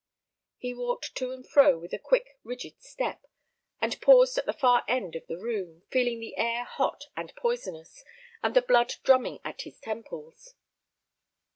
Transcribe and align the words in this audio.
He 0.57 0.73
walked 0.73 1.13
to 1.17 1.29
and 1.31 1.47
fro 1.47 1.77
with 1.77 1.93
a 1.93 1.99
quick, 1.99 2.39
rigid 2.43 2.81
step, 2.81 3.21
and 3.79 4.01
paused 4.01 4.35
at 4.39 4.47
the 4.47 4.51
far 4.51 4.83
end 4.87 5.15
of 5.15 5.27
the 5.27 5.37
room, 5.37 5.83
feeling 5.91 6.19
the 6.19 6.35
air 6.37 6.63
hot 6.63 7.03
and 7.15 7.31
poisonous, 7.35 8.03
and 8.41 8.55
the 8.55 8.63
blood 8.63 8.95
drumming 9.03 9.41
at 9.45 9.61
his 9.61 9.79
temples. 9.79 10.55